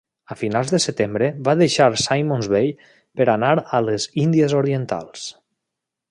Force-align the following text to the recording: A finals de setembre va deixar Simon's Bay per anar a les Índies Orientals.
A 0.33 0.35
finals 0.41 0.71
de 0.75 0.77
setembre 0.85 1.27
va 1.49 1.53
deixar 1.59 1.87
Simon's 2.05 2.49
Bay 2.55 2.71
per 3.21 3.27
anar 3.33 3.51
a 3.61 3.83
les 3.91 4.07
Índies 4.23 4.57
Orientals. 4.65 5.29